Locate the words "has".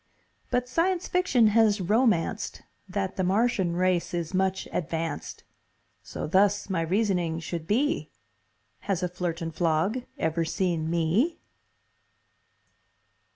1.53-1.79, 8.89-9.03